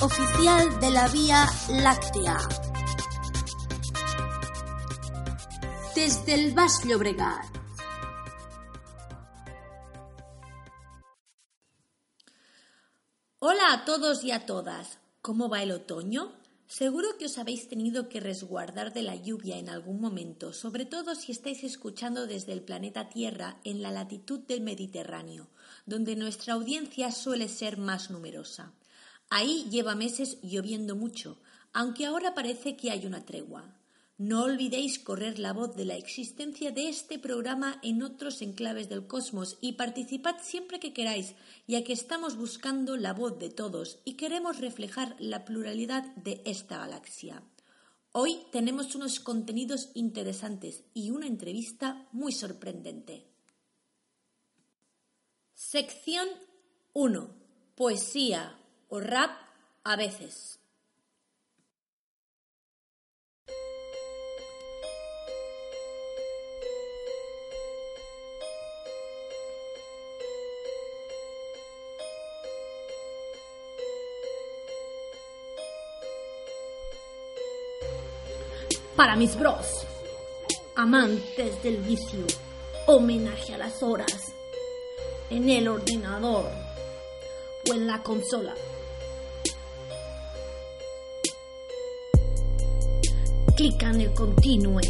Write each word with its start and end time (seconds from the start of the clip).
oficial 0.00 0.80
de 0.80 0.90
la 0.90 1.08
Vía 1.08 1.46
Láctea. 1.68 2.38
Desde 5.94 6.34
el 6.34 6.54
Baix 6.54 6.84
Llobregat. 6.84 7.44
Hola 13.40 13.72
a 13.72 13.84
todos 13.84 14.24
y 14.24 14.32
a 14.32 14.46
todas. 14.46 14.98
¿Cómo 15.20 15.48
va 15.48 15.62
el 15.62 15.72
otoño? 15.72 16.32
Seguro 16.66 17.16
que 17.18 17.26
os 17.26 17.38
habéis 17.38 17.68
tenido 17.68 18.08
que 18.08 18.20
resguardar 18.20 18.92
de 18.92 19.02
la 19.02 19.16
lluvia 19.16 19.58
en 19.58 19.68
algún 19.68 20.00
momento, 20.00 20.52
sobre 20.52 20.86
todo 20.86 21.14
si 21.14 21.32
estáis 21.32 21.64
escuchando 21.64 22.26
desde 22.26 22.52
el 22.52 22.62
planeta 22.62 23.08
Tierra 23.08 23.58
en 23.64 23.80
la 23.80 23.90
latitud 23.90 24.40
del 24.40 24.60
Mediterráneo, 24.60 25.48
donde 25.86 26.16
nuestra 26.16 26.54
audiencia 26.54 27.10
suele 27.10 27.48
ser 27.48 27.78
más 27.78 28.10
numerosa. 28.10 28.72
Ahí 29.30 29.68
lleva 29.70 29.94
meses 29.94 30.38
lloviendo 30.42 30.96
mucho, 30.96 31.38
aunque 31.72 32.06
ahora 32.06 32.34
parece 32.34 32.76
que 32.76 32.90
hay 32.90 33.06
una 33.06 33.24
tregua. 33.24 33.74
No 34.16 34.42
olvidéis 34.42 34.98
correr 34.98 35.38
la 35.38 35.52
voz 35.52 35.76
de 35.76 35.84
la 35.84 35.94
existencia 35.94 36.72
de 36.72 36.88
este 36.88 37.20
programa 37.20 37.78
en 37.84 38.02
otros 38.02 38.42
enclaves 38.42 38.88
del 38.88 39.06
cosmos 39.06 39.58
y 39.60 39.74
participad 39.74 40.36
siempre 40.42 40.80
que 40.80 40.92
queráis, 40.92 41.36
ya 41.68 41.84
que 41.84 41.92
estamos 41.92 42.36
buscando 42.36 42.96
la 42.96 43.12
voz 43.12 43.38
de 43.38 43.48
todos 43.48 44.00
y 44.04 44.14
queremos 44.14 44.58
reflejar 44.58 45.14
la 45.20 45.44
pluralidad 45.44 46.02
de 46.16 46.42
esta 46.46 46.78
galaxia. 46.78 47.44
Hoy 48.10 48.40
tenemos 48.50 48.96
unos 48.96 49.20
contenidos 49.20 49.90
interesantes 49.94 50.82
y 50.94 51.10
una 51.10 51.28
entrevista 51.28 52.08
muy 52.10 52.32
sorprendente. 52.32 53.24
Sección 55.54 56.26
1. 56.92 57.30
Poesía 57.76 58.57
o 58.88 59.00
rap 59.00 59.30
a 59.84 59.96
veces. 59.96 60.58
para 78.98 79.14
mis 79.14 79.38
bros, 79.38 79.86
amantes 80.74 81.62
del 81.62 81.76
vicio, 81.76 82.26
homenaje 82.88 83.54
a 83.54 83.58
las 83.58 83.80
horas, 83.80 84.34
en 85.30 85.48
el 85.48 85.68
ordenador 85.68 86.50
o 87.70 87.74
en 87.74 87.86
la 87.86 88.02
consola. 88.02 88.56
Clica 93.58 93.90
en 93.90 94.00
el 94.02 94.14
continue, 94.14 94.80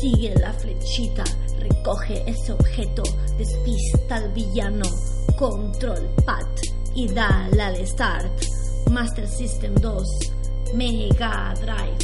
sigue 0.00 0.32
la 0.36 0.52
flechita, 0.52 1.24
recoge 1.58 2.22
ese 2.24 2.52
objeto, 2.52 3.02
despista 3.36 4.14
al 4.14 4.32
villano, 4.32 4.84
control 5.36 6.08
pad 6.24 6.46
y 6.94 7.08
dale 7.08 7.60
al 7.60 7.84
start. 7.84 8.30
Master 8.92 9.26
System 9.26 9.74
2, 9.74 10.06
Mega 10.74 11.52
Drive 11.62 11.98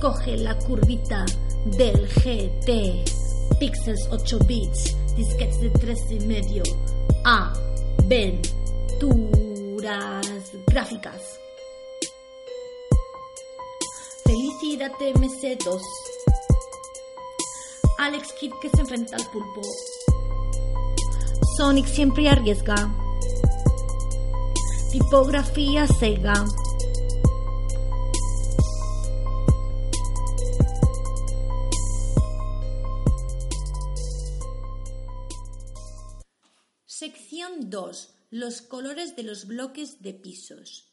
coge 0.00 0.38
la 0.38 0.58
curvita 0.58 1.24
del 1.64 2.08
GT. 2.08 3.04
Pixels 3.60 4.08
8 4.10 4.38
bits, 4.48 4.96
disquets 5.14 5.60
de 5.60 5.70
3 5.70 5.98
y 6.10 6.18
medio. 6.26 6.64
Aventuras 7.22 8.42
gráficas. 10.66 11.38
Felicidad 14.70 14.92
MC2. 15.00 15.82
Alex 17.98 18.32
Kidd 18.34 18.52
que 18.62 18.68
se 18.68 18.82
enfrenta 18.82 19.16
al 19.16 19.26
pulpo. 19.26 19.62
Sonic 21.56 21.86
siempre 21.86 22.28
arriesga. 22.28 22.76
Tipografía 24.92 25.88
Sega. 25.88 26.44
Sección 36.86 37.70
2. 37.70 38.14
Los 38.30 38.62
colores 38.62 39.16
de 39.16 39.24
los 39.24 39.48
bloques 39.48 40.00
de 40.00 40.14
pisos. 40.14 40.89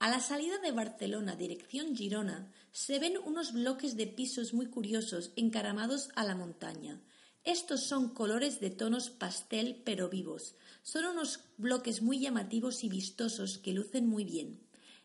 A 0.00 0.08
la 0.08 0.20
salida 0.20 0.58
de 0.58 0.70
Barcelona 0.70 1.34
dirección 1.34 1.96
Girona 1.96 2.52
se 2.70 3.00
ven 3.00 3.14
unos 3.24 3.52
bloques 3.52 3.96
de 3.96 4.06
pisos 4.06 4.54
muy 4.54 4.66
curiosos 4.66 5.32
encaramados 5.34 6.10
a 6.14 6.22
la 6.22 6.36
montaña. 6.36 7.00
Estos 7.42 7.82
son 7.82 8.14
colores 8.14 8.60
de 8.60 8.70
tonos 8.70 9.10
pastel 9.10 9.82
pero 9.84 10.08
vivos. 10.08 10.54
Son 10.84 11.04
unos 11.04 11.40
bloques 11.56 12.00
muy 12.00 12.20
llamativos 12.20 12.84
y 12.84 12.88
vistosos 12.88 13.58
que 13.58 13.72
lucen 13.72 14.06
muy 14.06 14.22
bien. 14.22 14.60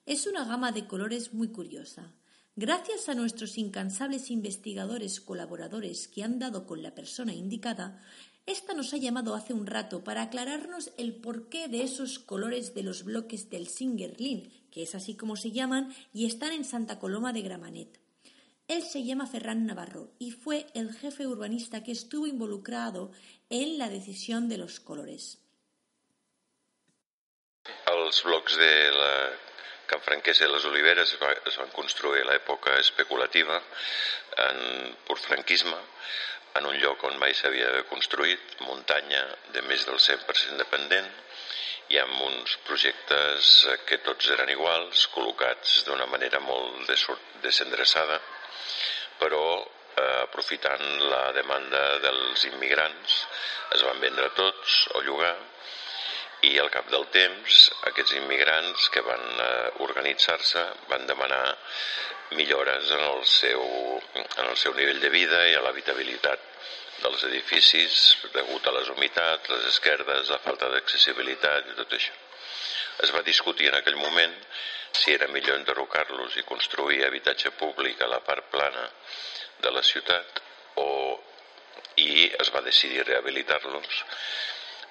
Es 0.06 0.28
una 0.28 0.46
gama 0.46 0.72
de 0.72 0.86
colores 0.86 1.34
muy 1.34 1.48
curiosa. 1.48 2.14
Gracias 2.56 3.10
a 3.10 3.16
nuestros 3.16 3.58
incansables 3.58 4.30
investigadores 4.30 5.22
colaboradores 5.22 6.08
que 6.08 6.24
han 6.24 6.38
dado 6.38 6.68
con 6.68 6.84
la 6.84 6.94
persona 6.94 7.34
indicada, 7.34 8.00
esta 8.46 8.74
nos 8.74 8.94
ha 8.94 8.98
llamado 8.98 9.36
hace 9.36 9.54
un 9.54 9.66
rato 9.66 10.04
para 10.04 10.24
aclararnos 10.24 10.92
el 10.98 11.16
porqué 11.16 11.68
de 11.68 11.84
esos 11.84 12.20
colores 12.20 12.74
de 12.74 12.84
los 12.84 13.04
bloques 13.04 13.50
del 13.50 13.68
Singerlin, 13.68 14.52
que 14.72 14.84
es 14.84 14.96
así 14.96 15.16
como 15.16 15.36
se 15.36 15.52
llaman, 15.52 15.96
y 16.14 16.26
están 16.26 16.52
en 16.52 16.66
Santa 16.66 17.00
Coloma 17.00 17.32
de 17.34 17.42
Gramanet. 17.42 18.00
Él 18.68 18.82
se 18.84 19.04
llama 19.04 19.28
Ferran 19.28 19.66
Navarro 19.66 20.12
y 20.20 20.32
fue 20.32 20.68
el 20.74 20.94
jefe 20.94 21.28
urbanista 21.28 21.84
que 21.84 21.92
estuvo 21.92 22.28
involucrado 22.28 23.12
en 23.50 23.78
la 23.78 23.90
decisión 23.90 24.48
de 24.50 24.58
los 24.58 24.80
colores. 24.80 25.40
Els 27.64 28.24
blocs 28.24 28.58
de 28.60 28.92
la 28.92 29.12
Can 29.88 30.02
Franquesa 30.04 30.48
i 30.48 30.52
les 30.52 30.66
Oliveres 30.68 31.14
es, 31.14 31.20
va, 31.22 31.30
es 31.48 31.56
van 31.60 31.72
construir 31.76 32.24
a 32.24 32.30
l'època 32.32 32.76
especulativa 32.80 33.60
en 34.48 34.96
pur 35.08 35.20
en 36.60 36.70
un 36.70 36.78
lloc 36.82 37.04
on 37.10 37.18
mai 37.22 37.34
s'havia 37.34 37.84
construït, 37.90 38.58
muntanya 38.68 39.24
de 39.56 39.64
més 39.70 39.86
del 39.90 40.00
100% 40.00 40.60
dependent, 40.62 41.10
i 41.94 42.00
amb 42.00 42.22
uns 42.26 42.56
projectes 42.68 43.54
que 43.88 44.00
tots 44.06 44.30
eren 44.36 44.50
iguals, 44.54 45.08
col·locats 45.14 45.82
d'una 45.88 46.08
manera 46.10 46.40
molt 46.42 46.90
desendreçada, 47.44 48.20
però 49.20 49.44
eh, 49.62 50.22
aprofitant 50.24 50.86
la 51.12 51.24
demanda 51.38 51.82
dels 52.06 52.46
immigrants 52.50 53.18
es 53.76 53.84
van 53.88 54.00
vendre 54.04 54.32
tots 54.38 54.78
o 54.98 55.04
llogar 55.06 55.36
i 56.50 56.58
al 56.60 56.72
cap 56.72 56.90
del 56.92 57.06
temps 57.14 57.60
aquests 57.92 58.16
immigrants 58.20 58.90
que 58.94 59.04
van 59.06 59.28
eh, 59.44 59.70
organitzar-se 59.86 60.64
van 60.90 61.06
demanar 61.08 61.44
millores 62.40 62.90
en 62.92 63.04
el, 63.12 63.22
seu, 63.30 63.62
en 64.24 64.46
el 64.48 64.58
seu 64.58 64.74
nivell 64.80 65.00
de 65.04 65.14
vida 65.14 65.46
i 65.52 65.56
a 65.56 65.62
l'habitabilitat 65.64 66.53
dels 67.02 67.24
edificis 67.30 67.98
degut 68.34 68.68
a 68.68 68.76
les 68.78 68.90
humitats, 68.94 69.50
les 69.50 69.66
esquerdes, 69.72 70.30
la 70.30 70.42
falta 70.44 70.70
d'accessibilitat 70.74 71.72
i 71.72 71.76
tot 71.80 71.98
això. 71.98 72.16
Es 73.04 73.12
va 73.16 73.26
discutir 73.26 73.70
en 73.72 73.80
aquell 73.80 73.98
moment 73.98 74.36
si 74.94 75.14
era 75.14 75.28
millor 75.28 75.58
enderrocar-los 75.58 76.38
i 76.38 76.46
construir 76.48 77.04
habitatge 77.06 77.52
públic 77.58 78.02
a 78.02 78.12
la 78.12 78.22
part 78.26 78.50
plana 78.54 78.86
de 79.64 79.72
la 79.72 79.82
ciutat 79.84 80.42
o 80.82 80.90
i 82.04 82.30
es 82.42 82.50
va 82.54 82.62
decidir 82.66 83.06
rehabilitar-los 83.08 84.04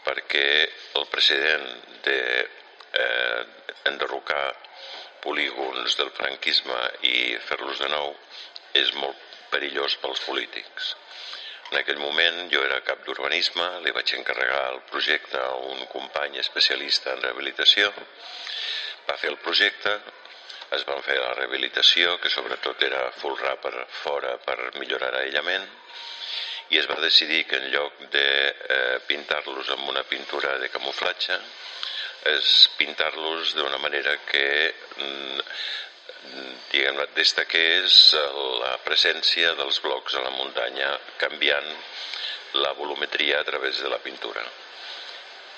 perquè 0.07 0.47
el 0.99 1.07
precedent 1.11 1.69
de 2.07 2.19
eh, 2.43 3.43
enderrocar 3.91 4.45
polígons 5.23 5.97
del 5.99 6.11
franquisme 6.19 6.81
i 7.07 7.17
fer-los 7.47 7.79
de 7.83 7.91
nou 7.93 8.11
és 8.79 8.91
molt 8.99 9.31
perillós 9.53 9.95
pels 10.03 10.23
polítics. 10.27 10.95
En 11.73 11.79
aquell 11.81 12.01
moment 12.05 12.51
jo 12.53 12.61
era 12.67 12.83
cap 12.85 12.99
d'urbanisme, 13.07 13.67
li 13.81 13.93
vaig 13.97 14.11
encarregar 14.19 14.65
el 14.75 14.81
projecte 14.91 15.39
a 15.41 15.55
un 15.71 15.87
company 15.89 16.35
especialista 16.43 17.15
en 17.15 17.23
rehabilitació, 17.23 17.87
va 19.09 19.17
fer 19.17 19.31
el 19.31 19.39
projecte, 19.41 19.95
es 20.77 20.85
van 20.85 21.01
fer 21.07 21.17
la 21.17 21.31
rehabilitació, 21.39 22.19
que 22.21 22.29
sobretot 22.35 22.85
era 22.91 23.01
folrar 23.23 23.55
per 23.65 23.73
fora 24.03 24.35
per 24.45 24.59
millorar 24.83 25.15
l'aïllament, 25.17 25.65
i 26.77 26.83
es 26.83 26.91
va 26.93 27.01
decidir 27.01 27.47
que 27.49 27.57
en 27.63 27.71
lloc 27.73 28.05
de 28.19 28.27
eh, 28.77 28.99
pintar-los 29.09 29.73
amb 29.73 29.89
una 29.95 30.05
pintura 30.13 30.59
de 30.61 30.69
camuflatge, 30.77 31.41
és 32.37 32.53
pintar-los 32.77 33.57
d'una 33.57 33.81
manera 33.81 34.19
que 34.29 34.45
diguem 36.73 36.99
destaqués 37.17 38.15
la 38.63 38.77
presència 38.85 39.55
dels 39.59 39.81
blocs 39.85 40.15
a 40.17 40.23
la 40.25 40.33
muntanya 40.37 40.93
canviant 41.21 41.69
la 42.55 42.73
volumetria 42.79 43.41
a 43.41 43.45
través 43.45 43.81
de 43.83 43.89
la 43.89 43.99
pintura. 43.99 44.43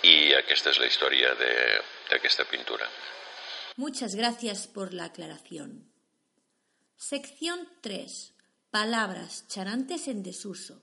Y 0.03 0.35
aquesta 0.35 0.71
es 0.71 0.79
la 0.79 0.87
historia 0.87 1.35
de, 1.35 1.81
de 2.11 2.21
esta 2.23 2.45
pintura. 2.45 2.89
Muchas 3.77 4.15
gracias 4.15 4.67
por 4.67 4.93
la 4.95 5.07
aclaración. 5.07 5.91
Sección 6.97 7.69
3. 7.81 8.35
Palabras 8.71 9.47
charantes 9.49 10.09
en 10.09 10.23
desuso. 10.23 10.83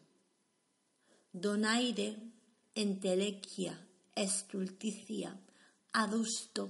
Donaire, 1.32 2.18
entelequia, 2.76 3.88
estulticia, 4.16 5.40
adusto, 5.94 6.70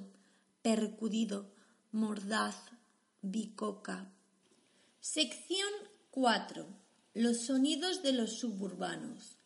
percudido, 0.62 1.54
mordaz, 1.92 2.71
bicoca. 3.22 4.12
Sección 5.00 5.70
4. 6.12 6.66
Los 7.14 7.46
sonidos 7.46 8.02
de 8.04 8.14
los 8.14 8.40
suburbanos. 8.40 9.38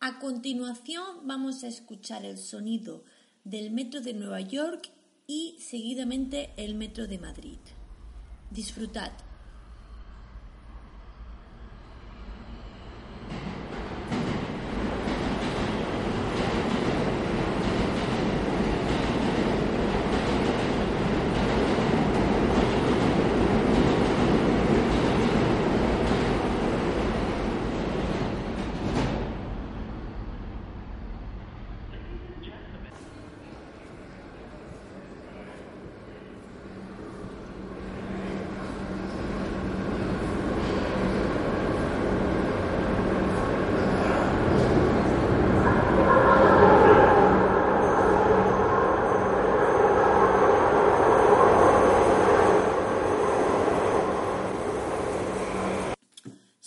A 0.00 0.18
continuación 0.18 1.26
vamos 1.26 1.64
a 1.64 1.68
escuchar 1.68 2.24
el 2.24 2.38
sonido 2.38 3.04
del 3.44 3.70
metro 3.70 4.00
de 4.00 4.14
Nueva 4.14 4.40
York 4.40 4.90
y 5.26 5.56
seguidamente 5.60 6.52
el 6.56 6.74
metro 6.74 7.06
de 7.06 7.18
Madrid. 7.18 7.58
Disfrutad. 8.50 9.12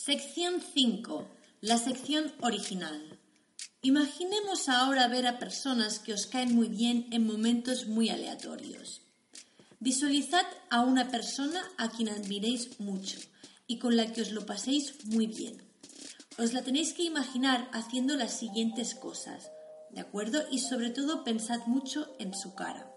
Sección 0.04 0.64
5. 0.74 1.28
La 1.62 1.78
sección 1.78 2.34
original. 2.42 3.20
Imaginemos 3.84 4.68
ahora 4.68 5.08
ver 5.08 5.28
a 5.28 5.38
personas 5.38 6.00
que 6.00 6.12
os 6.12 6.26
caen 6.26 6.56
muy 6.56 6.70
bien 6.70 7.06
en 7.12 7.28
momentos 7.28 7.86
muy 7.86 8.10
aleatorios. 8.10 9.04
Visualizad 9.80 10.48
a 10.72 10.82
una 10.82 11.12
persona 11.12 11.62
a 11.78 11.92
quien 11.92 12.10
admiréis 12.10 12.80
mucho 12.80 13.20
y 13.68 13.78
con 13.78 13.96
la 13.96 14.12
que 14.12 14.24
os 14.24 14.32
lo 14.32 14.44
paséis 14.48 15.06
muy 15.06 15.28
bien. 15.28 15.62
Os 16.40 16.54
la 16.54 16.64
tenéis 16.64 16.94
que 16.94 17.04
imaginar 17.04 17.70
haciendo 17.72 18.16
las 18.16 18.34
siguientes 18.34 18.96
cosas, 18.96 19.52
¿de 19.92 20.02
acuerdo? 20.02 20.42
Y 20.50 20.58
sobre 20.58 20.90
todo 20.90 21.24
pensad 21.24 21.68
mucho 21.68 22.16
en 22.18 22.34
su 22.34 22.56
cara. 22.56 22.92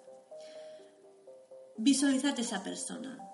Visualizad 1.77 2.41
esa 2.41 2.62
persona. 2.62 3.34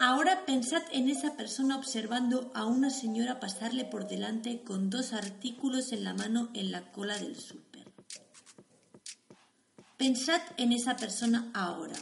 Ahora 0.00 0.44
pensad 0.44 0.82
en 0.92 1.08
esa 1.08 1.36
persona 1.36 1.76
observando 1.76 2.50
a 2.54 2.66
una 2.66 2.90
señora 2.90 3.38
pasarle 3.38 3.84
por 3.84 4.08
delante 4.08 4.62
con 4.62 4.90
dos 4.90 5.12
artículos 5.12 5.92
en 5.92 6.04
la 6.04 6.14
mano 6.14 6.50
en 6.52 6.72
la 6.72 6.90
cola 6.90 7.16
del 7.18 7.36
súper. 7.36 7.84
Pensad 9.96 10.40
en 10.56 10.72
esa 10.72 10.96
persona 10.96 11.50
ahora, 11.54 11.96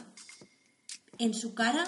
en 1.19 1.33
su 1.33 1.53
cara, 1.53 1.85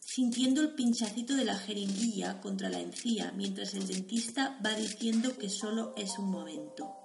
sintiendo 0.00 0.62
el 0.62 0.70
pinchacito 0.70 1.36
de 1.36 1.44
la 1.44 1.56
jeringuilla 1.56 2.40
contra 2.40 2.70
la 2.70 2.80
encía 2.80 3.32
mientras 3.36 3.74
el 3.74 3.86
dentista 3.86 4.58
va 4.64 4.70
diciendo 4.70 5.36
que 5.36 5.50
solo 5.50 5.92
es 5.96 6.18
un 6.18 6.30
momento. 6.30 6.96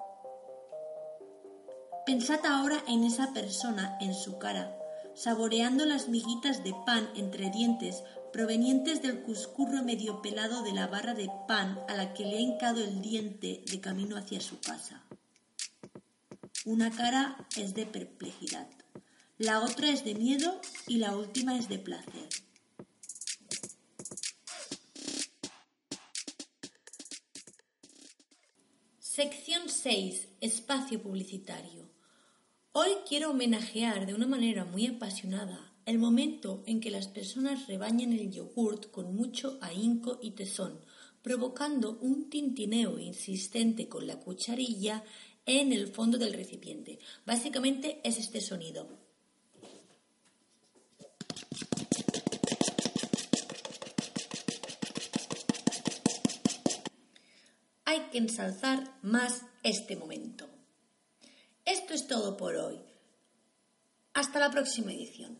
Pensad 2.06 2.46
ahora 2.46 2.82
en 2.88 3.04
esa 3.04 3.34
persona, 3.34 3.98
en 4.00 4.14
su 4.14 4.38
cara, 4.40 4.78
saboreando 5.16 5.86
las 5.86 6.10
miguitas 6.10 6.64
de 6.64 6.76
pan 6.86 7.10
entre 7.16 7.50
dientes 7.50 8.04
provenientes 8.34 9.02
del 9.02 9.22
cuscurro 9.22 9.82
medio 9.84 10.22
pelado 10.22 10.62
de 10.62 10.74
la 10.74 10.88
barra 10.88 11.14
de 11.14 11.30
pan 11.48 11.80
a 11.88 11.96
la 11.96 12.14
que 12.14 12.26
le 12.26 12.38
ha 12.38 12.42
hincado 12.42 12.84
el 12.84 13.02
diente 13.02 13.64
de 13.66 13.80
camino 13.80 14.18
hacia 14.18 14.42
su 14.42 14.60
casa. 14.60 15.04
Una 16.66 16.92
cara 16.92 17.48
es 17.56 17.74
de 17.74 17.86
perplejidad, 17.86 18.68
la 19.38 19.62
otra 19.62 19.90
es 19.90 20.04
de 20.04 20.16
miedo 20.16 20.60
y 20.88 20.98
la 20.98 21.16
última 21.16 21.58
es 21.58 21.70
de 21.70 21.80
placer. 21.80 22.30
Sección 29.00 29.70
6. 29.70 30.28
Espacio 30.42 31.02
publicitario. 31.02 31.95
Hoy 32.78 32.90
quiero 33.08 33.30
homenajear 33.30 34.06
de 34.06 34.14
una 34.14 34.28
manera 34.28 34.66
muy 34.66 34.86
apasionada 34.88 35.72
el 35.86 35.98
momento 35.98 36.62
en 36.66 36.82
que 36.82 36.92
las 36.92 37.08
personas 37.08 37.68
rebañan 37.68 38.12
el 38.12 38.30
yogurt 38.30 38.92
con 38.92 39.16
mucho 39.16 39.58
ahínco 39.62 40.20
y 40.22 40.32
tesón, 40.32 40.82
provocando 41.22 41.98
un 42.02 42.30
tintineo 42.30 43.00
insistente 43.00 43.88
con 43.88 44.06
la 44.06 44.20
cucharilla 44.20 45.06
en 45.46 45.72
el 45.72 45.88
fondo 45.88 46.18
del 46.18 46.34
recipiente. 46.34 47.00
Básicamente 47.26 48.02
es 48.04 48.20
este 48.20 48.42
sonido. 48.42 48.90
Hay 57.86 58.02
que 58.12 58.18
ensalzar 58.18 59.00
más 59.02 59.44
este 59.64 59.96
momento. 59.96 60.55
Es 61.96 62.08
todo 62.08 62.36
por 62.36 62.58
hoy. 62.58 62.82
Hasta 64.14 64.38
la 64.38 64.52
próxima 64.52 64.92
edición. 64.92 65.40